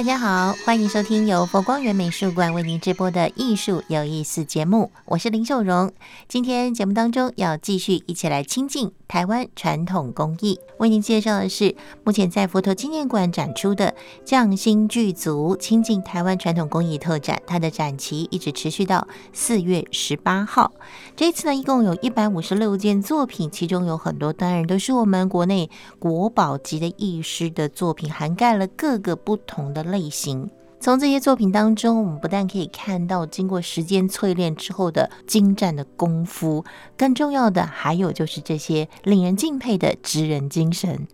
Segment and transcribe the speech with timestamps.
[0.00, 5.92] 大家好，欢迎收听由佛光园美术馆为您直播的艺术有意思节目，我是林秀荣。
[6.26, 11.74] 今天节目当中要继续一起来亲近台湾传统工艺，为您介绍的是
[12.04, 13.92] 目前在佛陀纪念馆展出的
[14.24, 20.72] 匠心具足亲近台湾传统工艺特展，它的展期一直持续到四月十八号。
[21.16, 25.68] 这一次呢，一共有一百五十六件作品，其中有很多当然都是我们国内
[25.98, 29.80] 国宝级的艺师的作品，涵盖了各个不同的。
[29.90, 30.48] 类型，
[30.82, 36.64] 从这些作品当中，我们不但可以看到经过时间淬炼之后的精湛的功夫，
[36.96, 41.06] 更重要的还有就是这些令人敬佩的职人精神。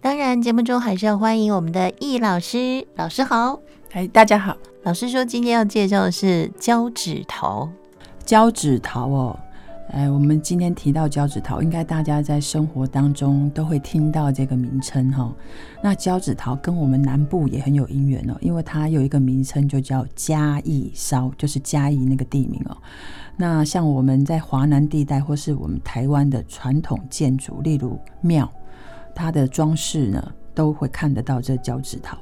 [0.00, 3.60] 当然，节目中还是要欢迎我们的易老师，老师好，
[3.92, 4.56] 哎，大家好。
[4.82, 7.70] 老师说今天要介绍的是胶纸陶，
[8.26, 9.38] 胶纸陶哦。
[9.92, 15.30] 哎，我们今天提到交趾陶，应该大家在生活当中都会听到这个名称哈。
[15.82, 22.76] 那交趾陶跟我们南部也很有因缘哦，因为它有一个名称就叫嘉义烧，就是嘉义那个地名哦。
[23.36, 28.50] 那像我们在华南地带或是我们台湾的传统建筑，例如庙，
[29.14, 32.16] 它的装饰呢都会看得到这交趾陶。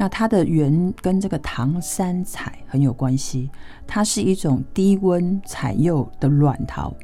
[0.00, 3.50] 那它的源跟这个唐三彩很有关系，
[3.84, 6.94] 它是一种低温彩釉的软陶。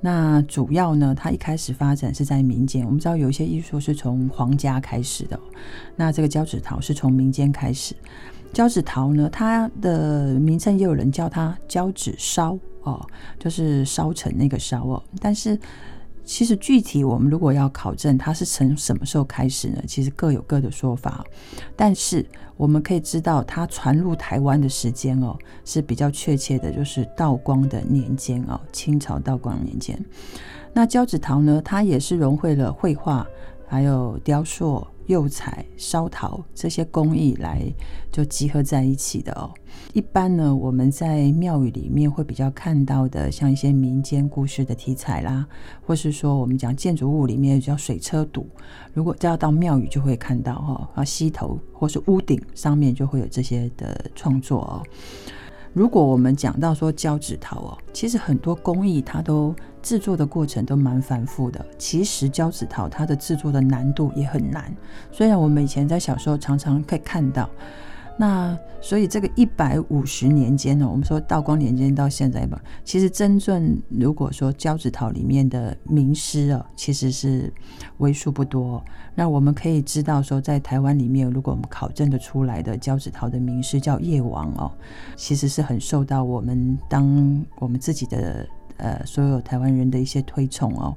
[0.00, 2.84] 那主要呢，它一开始发展是在民间。
[2.86, 5.38] 我们知道有一些艺术是从皇家开始的，
[5.94, 7.94] 那这个胶纸陶是从民间开始。
[8.54, 13.06] 胶纸陶呢，它的名称也有人叫它胶纸烧哦，
[13.38, 15.56] 就是烧成那个烧哦，但是。
[16.24, 19.82] 其实具体我们如果要考证它是从什么时候开始呢？
[19.86, 21.24] 其实各有各的说法。
[21.76, 22.24] 但是
[22.56, 29.98] 我们可以知道，它传入台湾的时间哦是比较确切的，就是道光的年间哦，清朝道光年间。
[30.72, 33.26] 那交趾陶呢，它也是融汇了绘画，
[33.66, 34.86] 还有雕塑。
[35.10, 37.60] 釉彩、烧陶这些工艺来
[38.12, 39.50] 就集合在一起的哦。
[39.92, 45.44] 一般呢，我们在庙宇里面会比较看到的，像一些民间故事的题材啦，
[45.84, 48.48] 或是说我们讲建筑物里面叫水车堵，
[48.94, 54.82] 如果要到庙宇就会看到哈，啊溪头或是屋顶上面就会有这些的创作哦。
[55.72, 61.64] 如果我们讲到说胶纸陶哦，其实很多工艺它都制作的过程都蛮繁复的。
[61.78, 64.74] 其实胶纸陶它的制作的难度也很难，
[65.12, 67.48] 虽然我们以前在小时候常常可以看到。
[68.16, 77.52] 那所以这个一百五十年间呢，我们说道光年间到现在吧，其实真正如果说交趾陶里面的名师啊，其实是
[77.98, 78.82] 为数不多。
[79.14, 84.70] 那我们可以知道说，在台湾里面，如果我们考证的出来的交趾陶的名师叫叶王哦，
[85.16, 88.46] 其实是很受到我们当我们自己的
[88.76, 90.94] 呃所有台湾人的一些推崇哦。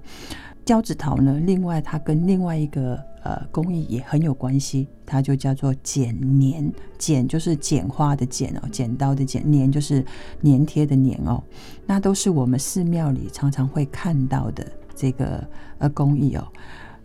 [0.65, 10.05] 交趾陶呢，另外它跟另外一个呃工艺也很有关系，它就叫做剪黏，剪就是剪花的剪哦，剪刀的剪，黏就是
[10.41, 11.43] 粘贴的黏哦，
[11.85, 14.65] 那都是我们寺庙里常常会看到的
[14.95, 15.45] 这个
[15.79, 16.47] 呃工艺哦。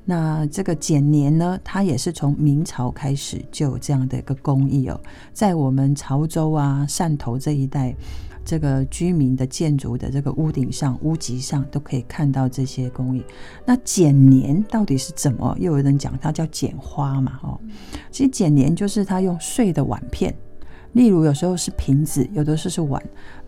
[0.05, 5.01] 那这个剪黏呢，它也是从明朝开始就有这样的一个工艺哦，
[5.33, 7.95] 在我们潮州啊、汕头这一带。
[8.49, 13.23] 这个居民的建筑的这个屋顶上、屋脊上都可以看到这些工艺。
[13.67, 15.55] 那剪黏到底是怎么？
[15.61, 17.39] 又有人讲它叫剪花嘛？
[17.43, 17.61] 哦，
[18.11, 20.35] 其实剪黏就是它用碎的碗片，
[20.93, 23.03] 例如有时候是瓶子，有的时候是碗，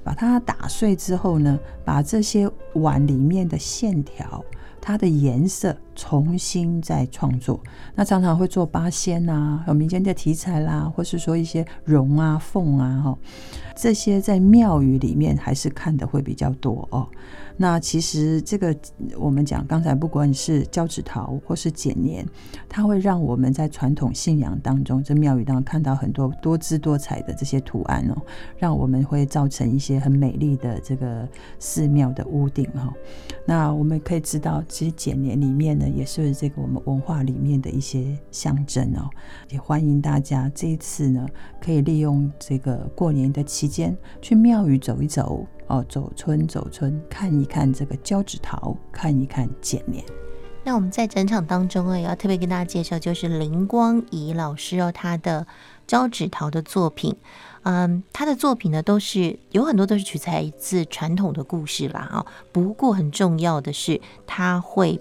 [0.05, 4.45] 把它打碎之后呢，把这些碗里面的线条。
[4.81, 7.61] 它的颜色重新再创作，
[7.95, 13.19] 那常常会做八仙啊，有民间的题材啦，或是说一些龙啊、凤啊，哈，
[13.77, 17.07] 这些在庙宇里面还是看的会比较多哦。
[17.57, 18.75] 那其实这个
[19.19, 22.27] 我们讲刚才不管是交趾陶或是剪黏，
[22.67, 28.17] 它会让我们在传统信仰当中，这庙宇当中看到很多多姿多彩的这些图案哦，
[28.57, 31.29] 让我们会造成一些很美丽的这个
[31.59, 32.91] 寺庙的屋顶哈。
[33.45, 39.11] 那我们可以知道，其实剪年里面呢，也是这个我们文化里面的一些象征哦。
[39.51, 41.27] 也欢迎大家这一次呢，
[41.61, 45.47] 可以利用这个过年的期间去庙宇走一走。
[45.67, 50.05] 哦，走村走村，看一看这个交趾桃，看一看剪年。
[50.65, 55.47] 那我们在整场当中啊，也要特别跟大家介绍，就是林光仪老师哦，他的
[55.87, 57.17] 交趾桃的作品。
[57.63, 62.09] 嗯，他的作品呢，都是有很多都是取材自传统的故事啦。
[62.13, 64.99] 哦，不过很重要的是，他会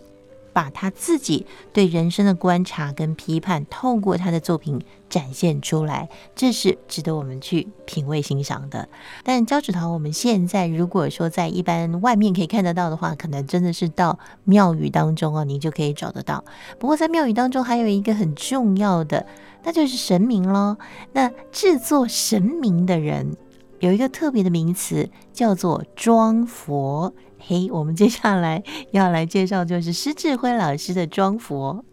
[0.51, 8.89] 把他自己对人生的观察跟批判，透过他的作品展现出来，这是值得我们去品味欣赏的。
[9.23, 16.43] 但交趾陶，我们现在如果说在一般外面可以看得到的话，可能真的是到庙宇当中哦，你就可以找得到。
[16.77, 19.25] 不过在庙宇当中还有一个很重要的，
[19.63, 20.77] 那就是神明喽。
[21.13, 23.35] 那制作神明的人
[23.79, 27.13] 有一个特别的名词，叫做庄佛。
[27.39, 31.83] 嘿，我们接下来要来介绍就是施志辉老师的庄佛。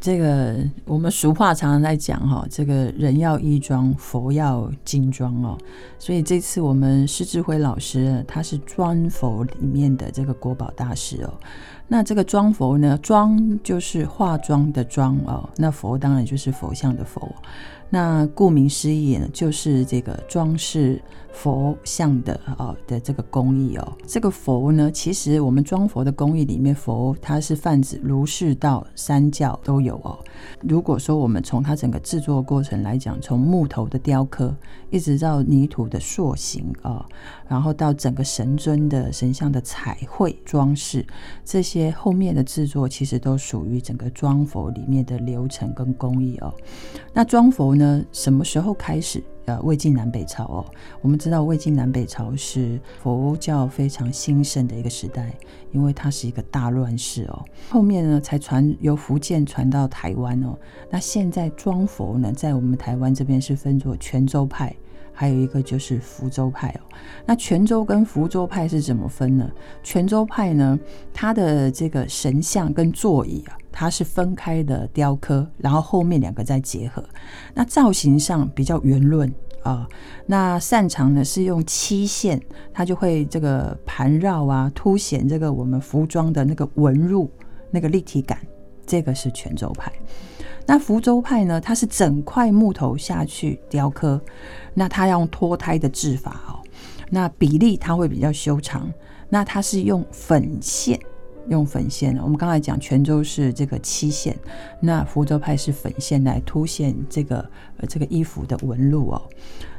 [0.00, 5.58] 这个我们俗话常常在讲哈，这个人要衣装，佛要金装哦。
[5.98, 11.34] 所以这次我们施志辉老师他是庄佛里面的这个国宝大师哦。
[11.88, 17.26] 那这个装佛呢，装就是化妆的妆哦，那佛当然就是佛像的佛。
[17.90, 21.00] 那顾名思义呢，就是这个装饰
[21.32, 23.96] 佛像的哦的这个工艺哦。
[24.06, 30.18] 这个佛呢，其实我们装佛的工艺里面，佛它是泛指儒释道三教都有哦。
[30.60, 34.54] 如果说我们从它整个制作过程来讲，从木头的雕刻，
[34.90, 37.02] 一直到泥土的塑形啊，
[37.48, 41.06] 然后到整个神尊的神像的彩绘装饰，
[41.42, 46.52] 这些些后面的制作其实都属于整个装佛里面的流程跟工艺哦。
[47.12, 49.22] 那装佛呢，什么时候开始？
[49.46, 50.66] 呃，魏晋南北朝哦，
[51.00, 55.32] 我们知道魏晋南北朝是佛教非常兴盛的一个时代，
[55.72, 57.42] 因为它是一个大乱世哦。
[57.70, 60.54] 后面呢，才传由福建传到台湾哦。
[60.90, 64.76] 那现在装佛呢，在我们台湾这边是分作泉州派，
[65.18, 66.80] 还有一个就是福州派哦。
[67.26, 69.50] 那泉州跟福州派是怎么分呢？
[69.82, 70.78] 泉州派呢，
[71.12, 73.58] 它的这个神像跟座椅啊。
[73.72, 77.04] 它是分开的雕刻，然后后面两个再结合。
[77.54, 79.32] 那造型上比较圆润
[79.62, 79.88] 啊，
[80.26, 82.40] 那擅长呢是用漆线，
[82.72, 87.30] 它就会这个盘绕啊，凸显这个我们服装的那个纹路、
[87.70, 88.38] 那个立体感。
[88.84, 89.92] 这个是泉州派。
[90.68, 94.20] 那福州派呢，它是整块木头下去雕刻，
[94.74, 96.60] 那它要用脱胎的制法哦，
[97.08, 98.92] 那比例它会比较修长，
[99.30, 101.00] 那它是用粉线。
[101.48, 104.38] 用粉线，我们刚才讲泉州是这个漆线，
[104.82, 107.38] 那福州派是粉线来凸显这个
[107.78, 109.22] 呃这个衣服的纹路哦。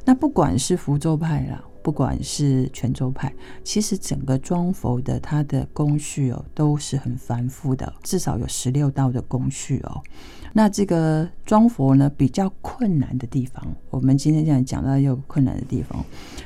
[0.03, 3.31] 那不管是福州派啦，不管是泉州派，
[3.63, 10.01] 其实整个装佛的它的工序哦都是很繁复的，至少有十六道的工序哦。
[10.53, 16.03] 那这个装佛呢，比较困难的地方，我们今天这样讲到有困难的地方，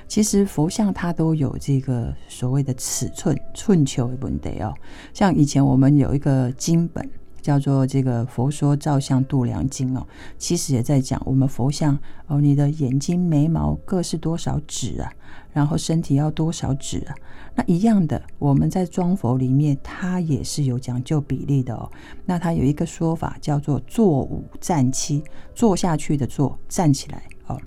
[0.08, 4.74] 其实佛像它都有这个所谓的尺寸寸秋的问题哦。
[5.14, 7.10] 像以前我们有一个经本
[7.44, 10.08] 叫做这个《佛说造像度量经》哦，
[10.38, 15.12] 其实也在讲我们佛像哦，你的眼睛眉毛各是多少指啊，
[15.52, 17.14] 然后身体要多少指啊。
[17.56, 21.92] 那一样的，我们在装佛里面，它也是有讲究比例的哦。
[22.26, 25.22] 那它有一个说法叫做“坐五站七”，
[25.54, 27.60] 坐下去的坐，站起来哦。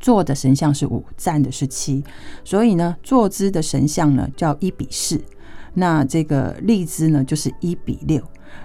[0.00, 2.02] 坐的神像是五，站的是七，
[2.42, 5.22] 所以呢，坐姿的神像呢叫一比四，
[5.74, 8.20] 那这个立姿呢就是一比六。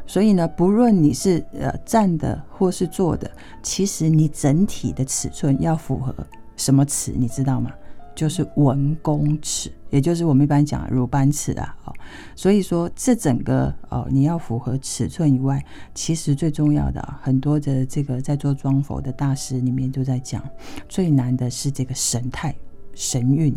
[0.06, 3.30] 所以呢，不论你是呃站的或是坐的，
[3.62, 6.14] 其实你整体的尺寸要符合
[6.58, 7.72] 什么尺，你知道吗？
[8.16, 11.94] 就是文公尺，也就是我们一般讲的鲁班尺啊，哦，
[12.36, 15.60] 所以说这整个哦，你要符合尺寸以外，
[15.96, 20.48] 其实最重要的很多的这个在做装佛的大师里面都在讲，
[20.88, 22.54] 最难的是这个神态
[22.94, 23.52] 神韵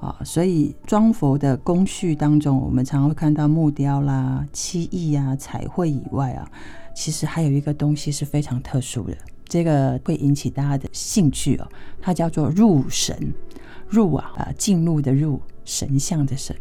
[0.00, 6.50] 啊，所以装佛的工序当中，我们常常会看到木雕啦、漆艺啊、彩绘以外啊，
[6.94, 11.68] 其实还有一个东西是非常特殊的，这个会引起大家的兴趣哦，
[12.00, 13.34] 它叫做入神。
[13.88, 16.56] 入啊啊，进入的入，神像的神。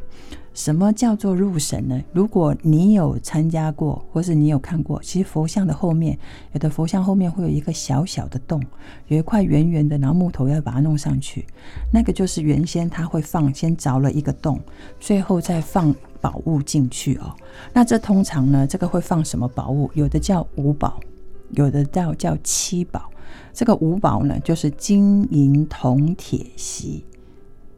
[0.54, 2.02] 什么叫做入神呢？
[2.14, 6.18] 如果你有参加过，或是你有看过，其实佛像的后面，
[6.54, 8.64] 有的佛像后面会有一个小小的洞，
[9.08, 11.46] 有一块圆圆的，然后木头要把它弄上去，
[11.92, 14.58] 那个就是原先他会放，先凿了一个洞，
[14.98, 17.36] 最后再放宝物进去哦。
[17.74, 19.92] 那这通常呢，这个会放什么宝物？
[19.94, 21.02] 有的叫五宝，
[21.50, 23.12] 有的叫叫七宝。
[23.52, 27.04] 这个五宝呢，就是金银铜铁锡。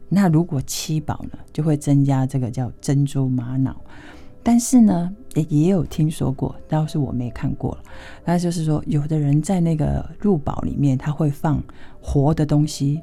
[0.08, 3.76] 那如果七宝呢，就会增加这个叫珍珠玛瑙。
[4.42, 7.76] 但是呢，也也有听说过，倒是我没看过。
[8.24, 11.62] 那就是说，有的人在那个入宝里面，他会放
[12.00, 13.00] 活的东西，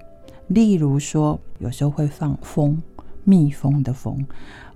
[0.47, 2.81] 例如说，有时候会放蜂，
[3.23, 4.25] 蜜蜂的蜂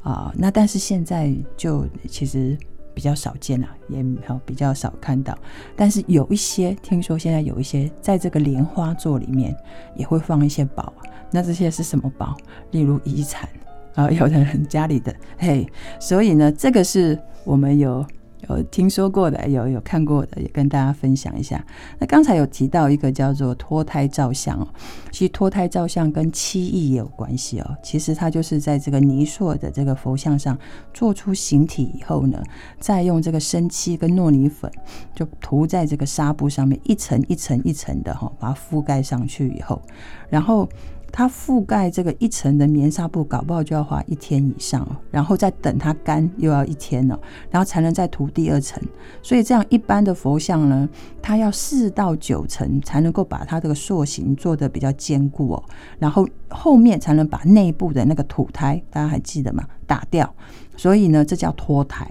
[0.04, 0.32] 啊。
[0.38, 2.56] 那但是现在就其实
[2.94, 4.04] 比较少见啊，也
[4.46, 5.38] 比较少看到。
[5.76, 9.56] 但是有一些听说，现在有一些在这个莲花座里面
[9.96, 10.94] 也会放一些宝。
[11.32, 12.36] 那这些是什么宝？
[12.72, 13.48] 例如遗产
[13.96, 15.68] 啊，有的人家里的嘿，
[16.00, 18.06] 所以呢，这个是我们有。
[18.50, 21.64] 有听说过的，有有看过的，也跟大家分享一下。
[22.00, 24.68] 那刚才有提到一个叫做脱胎照相哦，
[25.12, 27.78] 其实脱胎照相跟漆艺也有关系哦。
[27.84, 30.58] 其实它就是在这个泥塑的这个佛像上
[30.94, 32.42] 做出形体以后呢，
[32.80, 34.72] 再用这个生漆跟糯米粉
[35.14, 39.82] 就涂在这个纱布上面，一层一层一层的哈，把它覆盖上去以后，
[40.30, 40.68] 然后。
[41.12, 48.82] 它覆盖这个一层的棉纱布，搞不好就要花一天以上哦，然后再等它干又要一天了，然后才能再涂第二层。
[49.22, 50.88] 所以这样一般的佛像呢，
[51.22, 55.64] 它要四到九层才能够把它这个塑形做得比较坚固哦，
[55.98, 59.64] 然后后面才能把内部的那个土胎，大家还记得吗？
[59.86, 60.34] 打掉。
[60.78, 62.10] 所以呢，这叫脱胎。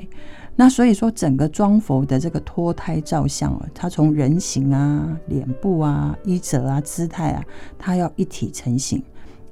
[0.60, 7.44] 那所以说，整个装佛的这个脱胎照相啊，它从人形啊、脸部啊、衣褶啊、姿态啊，
[7.78, 9.00] 它要一体成型。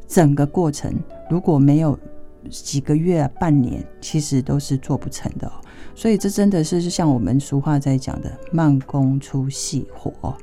[0.09, 0.93] 整个过程
[1.31, 1.97] 如果没有
[2.51, 5.53] 几个月、半年，其实都是做不成的哦。
[5.95, 10.37] 所以这真的是像我们俗话在讲的“慢工出细活”。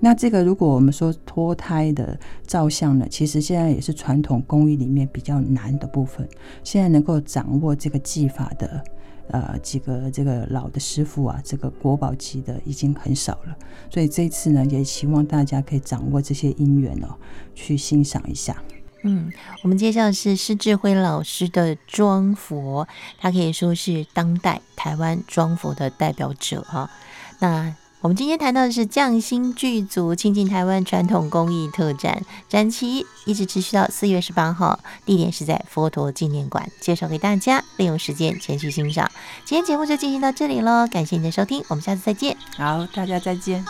[0.00, 6.26] 那这个如果我们说脱胎的照相呢，其实现在也是传统工艺里面比较难的部分。
[6.64, 8.82] 现在能够掌握这个技法的。
[9.28, 13.56] 呃，几个这个老的师傅啊，这个国宝级的已经很少了，
[13.90, 17.16] 所以这次呢，也希望大家可以掌握这些因缘哦，
[17.54, 18.62] 去欣赏一下。
[19.02, 19.30] 嗯，
[19.62, 26.90] 我们介绍的是施智辉老师的装佛，他可以说是当代台湾装佛的代表者哈。
[27.38, 27.74] 那
[28.06, 39.10] 我们今天谈到的是匠心剧组亲近台湾传统工艺特展，展期一直持续到四月十八号，地点是在佛陀纪念馆，介绍给大家，利用时间前去欣赏。
[39.44, 42.36] 今天节目就进行到这里喽，感谢您的收听，我们下次再见。
[42.56, 43.64] 好，大家再见。